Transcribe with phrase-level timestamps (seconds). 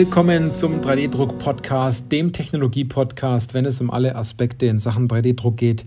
[0.00, 5.84] Willkommen zum 3D-Druck-Podcast, dem Technologie-Podcast, wenn es um alle Aspekte in Sachen 3D-Druck geht.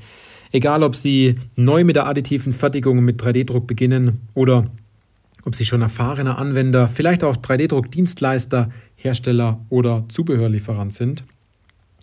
[0.51, 4.67] Egal, ob Sie neu mit der additiven Fertigung mit 3D-Druck beginnen oder
[5.45, 11.23] ob Sie schon erfahrener Anwender, vielleicht auch 3D-Druck-Dienstleister, Hersteller oder Zubehörlieferant sind.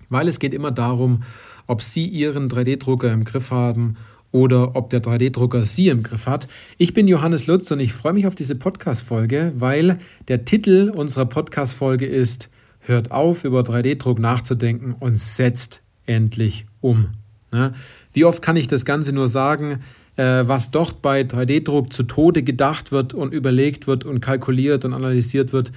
[0.09, 1.23] Weil es geht immer darum,
[1.69, 3.97] ob Sie Ihren 3D-Drucker im Griff haben
[4.33, 6.49] oder ob der 3D-Drucker Sie im Griff hat.
[6.79, 9.99] Ich bin Johannes Lutz und ich freue mich auf diese Podcast-Folge, weil
[10.29, 12.49] der Titel unserer Podcast-Folge ist
[12.81, 17.11] Hört auf, über 3D-Druck nachzudenken und setzt endlich um.
[17.53, 17.73] Ja,
[18.13, 19.81] wie oft kann ich das Ganze nur sagen,
[20.17, 24.95] äh, was dort bei 3D-Druck zu Tode gedacht wird und überlegt wird und kalkuliert und
[24.95, 25.73] analysiert wird?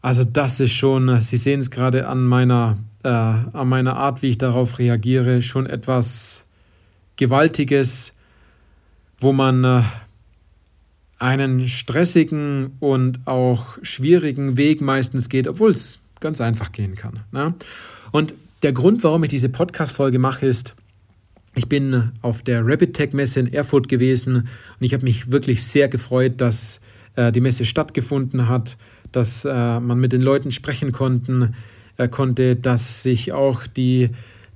[0.00, 4.28] Also das ist schon, Sie sehen es gerade an meiner, äh, an meiner Art, wie
[4.28, 6.45] ich darauf reagiere, schon etwas
[7.16, 8.12] Gewaltiges,
[9.18, 9.82] wo man äh,
[11.18, 17.20] einen stressigen und auch schwierigen Weg meistens geht, obwohl es ganz einfach gehen kann.
[17.32, 17.54] Ne?
[18.12, 20.74] Und der Grund, warum ich diese Podcast-Folge mache, ist,
[21.54, 24.46] ich bin auf der Rapid Tech Messe in Erfurt gewesen und
[24.80, 26.80] ich habe mich wirklich sehr gefreut, dass
[27.16, 28.76] äh, die Messe stattgefunden hat,
[29.12, 31.54] dass äh, man mit den Leuten sprechen konnten,
[31.96, 34.10] äh, konnte, dass sich auch die,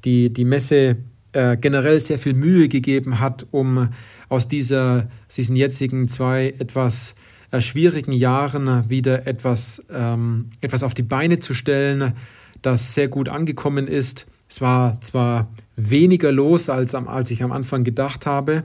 [0.04, 0.96] die, die Messe
[1.32, 3.88] äh, generell sehr viel Mühe gegeben hat, um
[4.28, 7.14] aus dieser, diesen jetzigen zwei etwas
[7.50, 12.14] äh, schwierigen Jahren wieder etwas, ähm, etwas auf die Beine zu stellen,
[12.62, 14.26] das sehr gut angekommen ist.
[14.48, 18.64] Es war zwar weniger los, als, als ich am Anfang gedacht habe,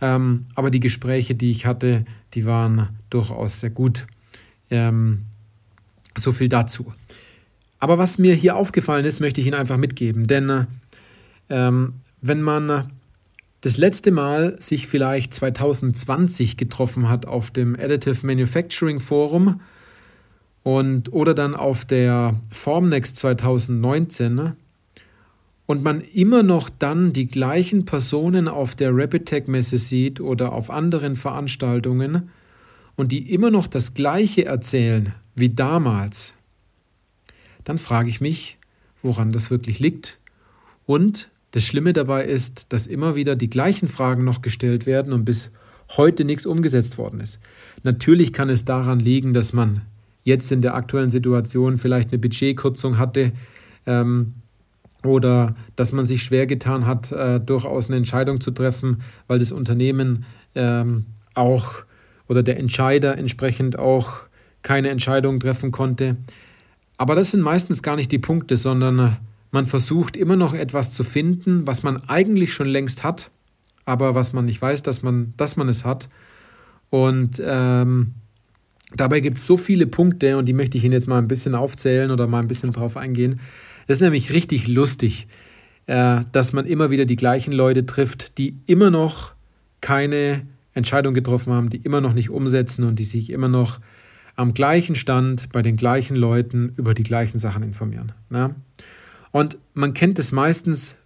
[0.00, 4.06] ähm, aber die Gespräche, die ich hatte, die waren durchaus sehr gut.
[4.70, 5.26] Ähm,
[6.16, 6.92] so viel dazu.
[7.78, 10.66] Aber was mir hier aufgefallen ist, möchte ich Ihnen einfach mitgeben, denn
[11.50, 12.90] ähm, wenn man
[13.60, 19.60] das letzte Mal sich vielleicht 2020 getroffen hat auf dem Additive Manufacturing Forum
[20.62, 24.52] und oder dann auf der Formnext 2019
[25.66, 30.70] und man immer noch dann die gleichen Personen auf der Rapid Messe sieht oder auf
[30.70, 32.30] anderen Veranstaltungen
[32.96, 36.34] und die immer noch das gleiche erzählen wie damals,
[37.64, 38.58] dann frage ich mich,
[39.02, 40.18] woran das wirklich liegt
[40.86, 45.24] und das Schlimme dabei ist, dass immer wieder die gleichen Fragen noch gestellt werden und
[45.24, 45.50] bis
[45.96, 47.40] heute nichts umgesetzt worden ist.
[47.82, 49.82] Natürlich kann es daran liegen, dass man
[50.22, 53.32] jetzt in der aktuellen Situation vielleicht eine Budgetkürzung hatte
[53.86, 54.34] ähm,
[55.02, 59.50] oder dass man sich schwer getan hat, äh, durchaus eine Entscheidung zu treffen, weil das
[59.50, 60.24] Unternehmen
[60.54, 61.84] ähm, auch
[62.28, 64.20] oder der Entscheider entsprechend auch
[64.62, 66.16] keine Entscheidung treffen konnte.
[66.96, 69.16] Aber das sind meistens gar nicht die Punkte, sondern
[69.50, 73.30] man versucht immer noch etwas zu finden, was man eigentlich schon längst hat,
[73.84, 76.08] aber was man nicht weiß, dass man, dass man es hat.
[76.90, 78.14] Und ähm,
[78.94, 81.54] dabei gibt es so viele Punkte und die möchte ich Ihnen jetzt mal ein bisschen
[81.54, 83.40] aufzählen oder mal ein bisschen drauf eingehen.
[83.86, 85.26] Es ist nämlich richtig lustig,
[85.86, 89.34] äh, dass man immer wieder die gleichen Leute trifft, die immer noch
[89.80, 93.80] keine Entscheidung getroffen haben, die immer noch nicht umsetzen und die sich immer noch
[94.36, 98.12] am gleichen Stand bei den gleichen Leuten über die gleichen Sachen informieren.
[98.30, 98.54] Ne?
[99.32, 100.96] Und man kennt es meistens,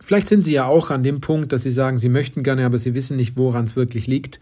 [0.00, 2.78] vielleicht sind Sie ja auch an dem Punkt, dass Sie sagen, Sie möchten gerne, aber
[2.78, 4.40] Sie wissen nicht, woran es wirklich liegt.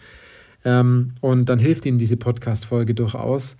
[0.65, 3.57] Ähm, und dann hilft Ihnen diese Podcast-Folge durchaus.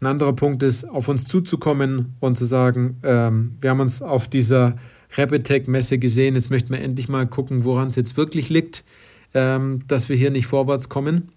[0.00, 4.28] Ein anderer Punkt ist, auf uns zuzukommen und zu sagen, ähm, wir haben uns auf
[4.28, 4.76] dieser
[5.16, 8.84] Rapid-Tech-Messe gesehen, jetzt möchten wir endlich mal gucken, woran es jetzt wirklich liegt,
[9.32, 11.30] ähm, dass wir hier nicht vorwärts kommen.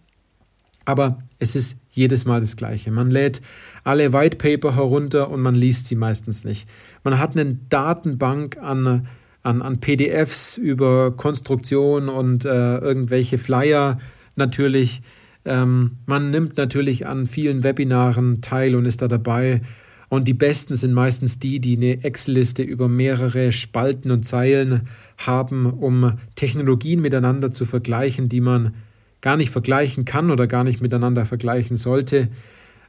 [0.86, 2.91] Aber es ist jedes Mal das Gleiche.
[2.91, 3.41] Man lädt
[3.84, 6.69] alle White Paper herunter und man liest sie meistens nicht.
[7.03, 9.08] Man hat eine Datenbank an,
[9.44, 13.97] an, an PDFs über Konstruktion und äh, irgendwelche Flyer
[14.36, 15.02] natürlich.
[15.46, 19.62] Ähm, man nimmt natürlich an vielen Webinaren teil und ist da dabei.
[20.09, 24.88] Und die besten sind meistens die, die eine Excel-Liste über mehrere Spalten und Zeilen
[25.18, 28.74] haben, um Technologien miteinander zu vergleichen, die man
[29.22, 32.30] gar nicht vergleichen kann oder gar nicht miteinander vergleichen sollte.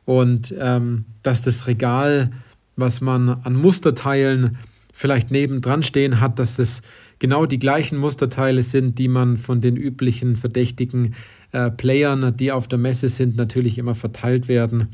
[0.05, 2.31] Und ähm, dass das Regal,
[2.77, 4.59] was man an Musterteilen
[4.93, 6.83] vielleicht nebendran stehen hat, dass das
[7.19, 11.15] genau die gleichen Musterteile sind, die man von den üblichen verdächtigen
[11.53, 14.89] äh, Playern, die auf der Messe sind, natürlich immer verteilt werden.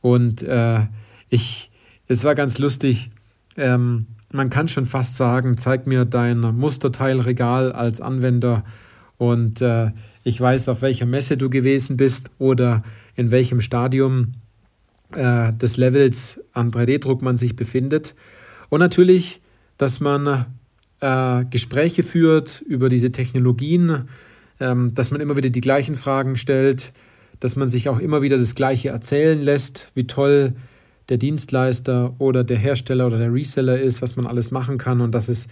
[0.00, 0.86] Und äh,
[1.28, 1.70] ich,
[2.08, 3.10] es war ganz lustig.
[3.56, 8.64] Ähm, man kann schon fast sagen, zeig mir dein Musterteilregal als Anwender
[9.18, 9.90] und äh,
[10.24, 12.82] ich weiß, auf welcher Messe du gewesen bist oder
[13.14, 14.32] in welchem Stadium
[15.14, 18.14] äh, des Levels an 3D-Druck man sich befindet.
[18.68, 19.40] Und natürlich,
[19.78, 20.46] dass man
[21.00, 24.08] äh, Gespräche führt über diese Technologien,
[24.60, 26.92] ähm, dass man immer wieder die gleichen Fragen stellt,
[27.40, 30.54] dass man sich auch immer wieder das Gleiche erzählen lässt, wie toll
[31.08, 35.14] der Dienstleister oder der Hersteller oder der Reseller ist, was man alles machen kann und
[35.14, 35.46] dass es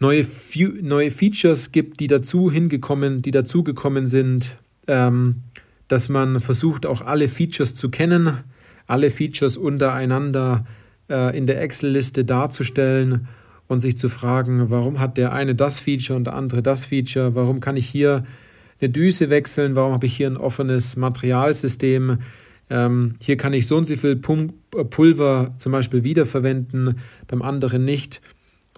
[0.00, 0.26] neue,
[0.82, 4.56] neue Features gibt, die dazu hingekommen, die dazugekommen sind,
[4.86, 5.42] ähm,
[5.88, 8.30] dass man versucht auch alle Features zu kennen,
[8.86, 10.64] alle Features untereinander
[11.08, 13.28] äh, in der Excel-Liste darzustellen
[13.66, 17.34] und sich zu fragen, warum hat der eine das Feature und der andere das Feature,
[17.34, 18.24] warum kann ich hier
[18.80, 22.18] eine Düse wechseln, warum habe ich hier ein offenes Materialsystem,
[22.70, 27.84] ähm, hier kann ich so und so viel äh, Pulver zum Beispiel wiederverwenden, beim anderen
[27.84, 28.20] nicht.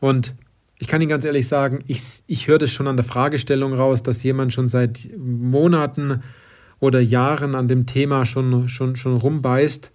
[0.01, 0.35] Und
[0.79, 4.03] ich kann Ihnen ganz ehrlich sagen, ich, ich höre das schon an der Fragestellung raus,
[4.03, 6.23] dass jemand schon seit Monaten
[6.81, 9.93] oder Jahren an dem Thema schon, schon, schon rumbeißt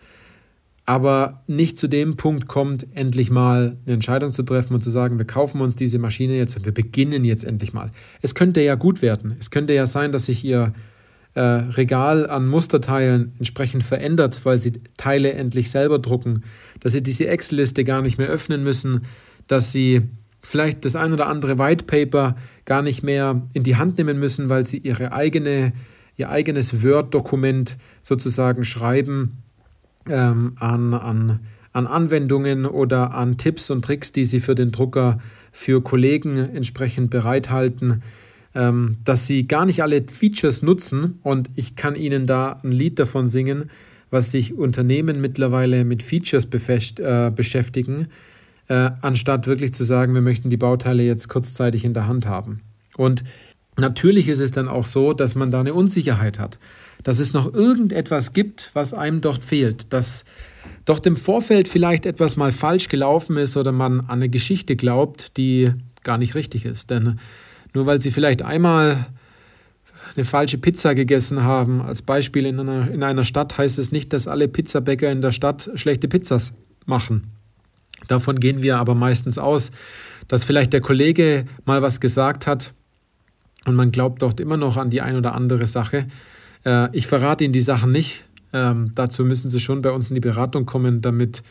[0.85, 5.17] aber nicht zu dem Punkt kommt, endlich mal eine Entscheidung zu treffen und zu sagen,
[5.19, 7.91] wir kaufen uns diese Maschine jetzt und wir beginnen jetzt endlich mal.
[8.21, 9.35] Es könnte ja gut werden.
[9.39, 10.73] Es könnte ja sein, dass sich ihr
[11.33, 16.43] äh, Regal an Musterteilen entsprechend verändert, weil sie Teile endlich selber drucken,
[16.79, 19.05] dass sie diese Excel-Liste gar nicht mehr öffnen müssen,
[19.47, 20.01] dass sie
[20.41, 22.35] vielleicht das ein oder andere White Paper
[22.65, 25.73] gar nicht mehr in die Hand nehmen müssen, weil sie ihre eigene,
[26.17, 29.37] ihr eigenes Word-Dokument sozusagen schreiben
[30.09, 31.39] ähm, an, an,
[31.73, 35.19] an Anwendungen oder an Tipps und Tricks, die Sie für den Drucker,
[35.51, 38.01] für Kollegen entsprechend bereithalten,
[38.55, 41.19] ähm, dass Sie gar nicht alle Features nutzen.
[41.23, 43.69] Und ich kann Ihnen da ein Lied davon singen,
[44.09, 48.07] was sich Unternehmen mittlerweile mit Features äh, beschäftigen,
[48.71, 52.61] äh, anstatt wirklich zu sagen, wir möchten die Bauteile jetzt kurzzeitig in der Hand haben.
[52.97, 53.23] Und
[53.77, 56.59] natürlich ist es dann auch so, dass man da eine Unsicherheit hat
[57.03, 60.23] dass es noch irgendetwas gibt, was einem dort fehlt, dass
[60.85, 65.37] dort im Vorfeld vielleicht etwas mal falsch gelaufen ist oder man an eine Geschichte glaubt,
[65.37, 65.71] die
[66.03, 66.89] gar nicht richtig ist.
[66.89, 67.19] Denn
[67.73, 69.07] nur weil Sie vielleicht einmal
[70.15, 74.11] eine falsche Pizza gegessen haben, als Beispiel in einer, in einer Stadt, heißt es nicht,
[74.13, 76.53] dass alle Pizzabäcker in der Stadt schlechte Pizzas
[76.85, 77.31] machen.
[78.11, 79.71] Davon gehen wir aber meistens aus,
[80.27, 82.73] dass vielleicht der Kollege mal was gesagt hat
[83.65, 86.07] und man glaubt dort immer noch an die ein oder andere Sache.
[86.65, 88.25] Äh, ich verrate Ihnen die Sachen nicht.
[88.51, 91.41] Ähm, dazu müssen Sie schon bei uns in die Beratung kommen, damit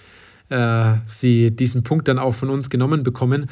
[0.51, 3.47] äh, Sie diesen Punkt dann auch von uns genommen bekommen.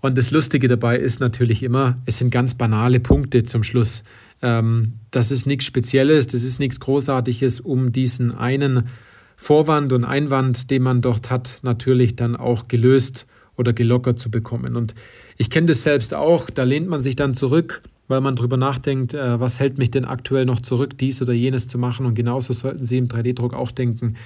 [0.00, 4.04] Und das Lustige dabei ist natürlich immer, es sind ganz banale Punkte zum Schluss.
[4.40, 8.88] Ähm, das ist nichts Spezielles, das ist nichts Großartiges, um diesen einen
[9.36, 13.26] Vorwand und Einwand, den man dort hat, natürlich dann auch gelöst
[13.56, 14.76] oder gelockert zu bekommen.
[14.76, 14.94] Und
[15.36, 17.82] ich kenne das selbst auch, da lehnt man sich dann zurück
[18.12, 21.66] weil man darüber nachdenkt, äh, was hält mich denn aktuell noch zurück, dies oder jenes
[21.66, 22.04] zu machen.
[22.04, 24.16] Und genauso sollten Sie im 3D-Druck auch denken,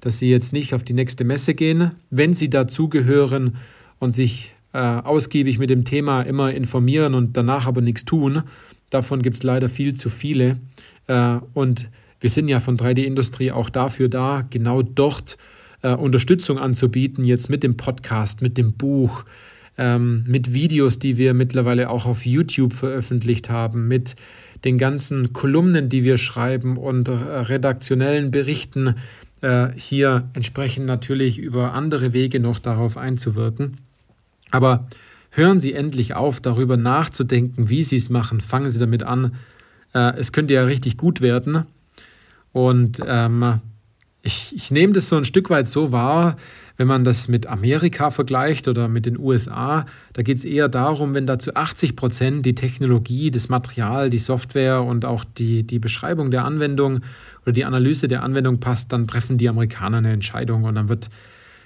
[0.00, 3.56] dass Sie jetzt nicht auf die nächste Messe gehen, wenn Sie dazugehören
[3.98, 8.42] und sich äh, ausgiebig mit dem Thema immer informieren und danach aber nichts tun.
[8.90, 10.58] Davon gibt es leider viel zu viele.
[11.08, 11.88] Äh, und
[12.22, 15.36] wir sind ja von 3D-Industrie auch dafür da, genau dort
[15.82, 19.24] äh, Unterstützung anzubieten, jetzt mit dem Podcast, mit dem Buch,
[19.76, 24.14] ähm, mit Videos, die wir mittlerweile auch auf YouTube veröffentlicht haben, mit
[24.64, 28.94] den ganzen Kolumnen, die wir schreiben und äh, redaktionellen Berichten,
[29.40, 33.78] äh, hier entsprechend natürlich über andere Wege noch darauf einzuwirken.
[34.52, 34.86] Aber
[35.30, 38.40] hören Sie endlich auf, darüber nachzudenken, wie Sie es machen.
[38.40, 39.34] Fangen Sie damit an.
[39.92, 41.66] Äh, es könnte ja richtig gut werden.
[42.52, 43.60] Und ähm,
[44.22, 46.36] ich, ich nehme das so ein Stück weit so wahr,
[46.76, 51.14] wenn man das mit Amerika vergleicht oder mit den USA, da geht es eher darum,
[51.14, 55.78] wenn da zu 80 Prozent die Technologie, das Material, die Software und auch die, die
[55.78, 57.00] Beschreibung der Anwendung
[57.42, 61.10] oder die Analyse der Anwendung passt, dann treffen die Amerikaner eine Entscheidung und dann wird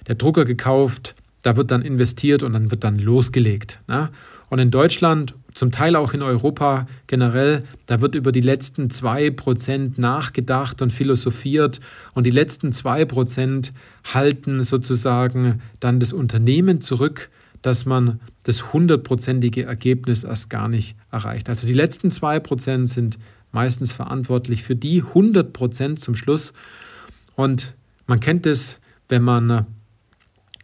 [0.09, 3.81] der Drucker gekauft, da wird dann investiert und dann wird dann losgelegt.
[3.87, 4.11] Ne?
[4.49, 9.31] Und in Deutschland zum Teil auch in Europa generell, da wird über die letzten zwei
[9.31, 11.81] Prozent nachgedacht und philosophiert
[12.15, 13.73] und die letzten zwei Prozent
[14.13, 17.31] halten sozusagen dann das Unternehmen zurück,
[17.63, 21.49] dass man das hundertprozentige Ergebnis erst gar nicht erreicht.
[21.49, 23.19] Also die letzten zwei Prozent sind
[23.51, 26.53] meistens verantwortlich für die 100 Prozent zum Schluss.
[27.35, 27.75] Und
[28.07, 29.67] man kennt es, wenn man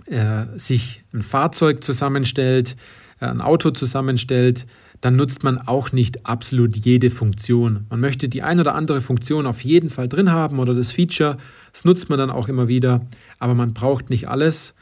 [0.04, 2.76] äh, sich ein Fahrzeug zusammenstellt,
[3.26, 4.66] ein Auto zusammenstellt,
[5.02, 7.86] dann nutzt man auch nicht absolut jede Funktion.
[7.90, 11.36] Man möchte die ein oder andere Funktion auf jeden Fall drin haben oder das Feature,
[11.72, 13.04] das nutzt man dann auch immer wieder,
[13.38, 14.74] aber man braucht nicht alles.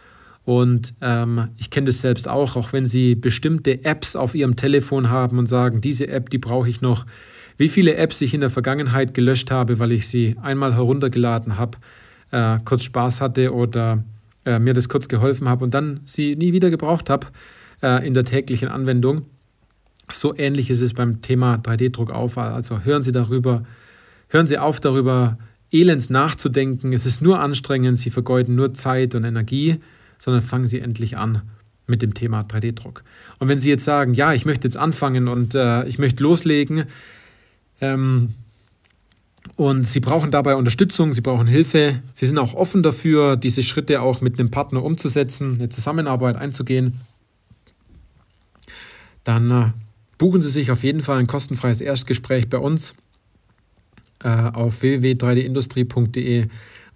[0.45, 5.09] Und ähm, ich kenne das selbst auch, auch wenn Sie bestimmte Apps auf Ihrem Telefon
[5.09, 7.07] haben und sagen, diese App, die brauche ich noch.
[7.57, 11.79] Wie viele Apps ich in der Vergangenheit gelöscht habe, weil ich sie einmal heruntergeladen habe,
[12.31, 14.03] äh, kurz Spaß hatte oder
[14.45, 17.27] äh, mir das kurz geholfen habe und dann sie nie wieder gebraucht habe
[17.83, 19.27] äh, in der täglichen Anwendung.
[20.11, 22.37] So ähnlich ist es beim Thema 3D-Druck auf.
[22.39, 23.65] Also hören Sie darüber,
[24.29, 25.39] hören Sie auf darüber,
[25.73, 26.93] elends nachzudenken.
[26.93, 29.77] Es ist nur anstrengend, Sie vergeuden nur Zeit und Energie,
[30.19, 31.43] sondern fangen Sie endlich an
[31.87, 33.05] mit dem Thema 3D-Druck.
[33.39, 36.85] Und wenn Sie jetzt sagen, ja, ich möchte jetzt anfangen und äh, ich möchte loslegen,
[37.81, 38.35] ähm,
[39.57, 42.03] und Sie brauchen dabei Unterstützung, Sie brauchen Hilfe.
[42.15, 47.01] Sie sind auch offen dafür, diese Schritte auch mit einem Partner umzusetzen, eine Zusammenarbeit einzugehen.
[49.25, 49.73] Dann äh,
[50.19, 52.95] buchen Sie sich auf jeden Fall ein kostenfreies Erstgespräch bei uns
[54.23, 56.47] äh, auf www.3dindustrie.de.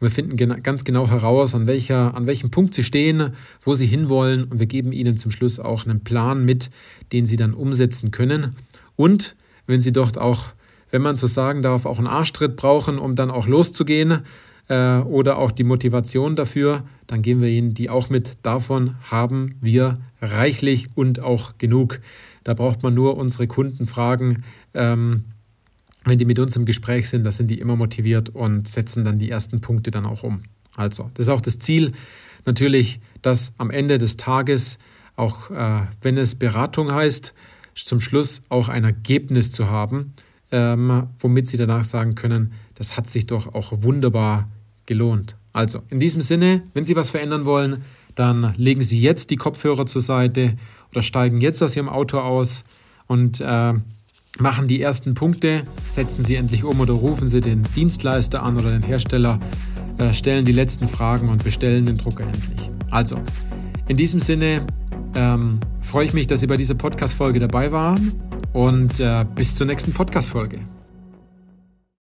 [0.01, 3.87] Wir finden gena ganz genau heraus, an, welcher, an welchem Punkt Sie stehen, wo Sie
[3.87, 6.71] hinwollen und wir geben Ihnen zum Schluss auch einen Plan mit,
[7.13, 8.57] den Sie dann umsetzen können.
[8.97, 10.55] Und wenn Sie dort auch
[10.95, 14.21] wenn man so sagen darf, auch einen Arschtritt brauchen, um dann auch loszugehen
[14.69, 18.33] äh, oder auch die Motivation dafür, dann geben wir Ihnen die auch mit.
[18.43, 22.01] Davon haben wir reichlich und auch genug.
[22.45, 24.45] Da braucht man nur unsere Kunden fragen.
[24.75, 25.25] Ähm,
[26.05, 29.19] wenn die mit uns im Gespräch sind, da sind die immer motiviert und setzen dann
[29.19, 30.43] die ersten Punkte dann auch um.
[30.77, 31.93] Also, das ist auch das Ziel,
[32.45, 34.79] natürlich, dass am Ende des Tages,
[35.17, 37.33] auch äh, wenn es Beratung heißt,
[37.75, 40.13] zum Schluss auch ein Ergebnis zu haben,
[40.53, 44.49] ähm, womit Sie danach sagen können, das hat sich doch auch wunderbar
[44.87, 45.37] gelohnt.
[45.53, 49.87] Also, in diesem Sinne, wenn Sie was verändern wollen, dann legen Sie jetzt die Kopfhörer
[49.87, 50.57] zur Seite
[50.91, 52.65] oder steigen jetzt aus Ihrem Auto aus
[53.07, 53.73] und äh,
[54.39, 58.71] machen die ersten Punkte, setzen Sie endlich um oder rufen Sie den Dienstleister an oder
[58.71, 59.39] den Hersteller,
[59.99, 62.71] äh, stellen die letzten Fragen und bestellen den Drucker endlich.
[62.91, 63.17] Also,
[63.87, 64.67] in diesem Sinne
[65.15, 68.13] ähm, freue ich mich, dass Sie bei dieser Podcast-Folge dabei waren
[68.53, 70.61] und äh, bis zur nächsten Podcast-Folge.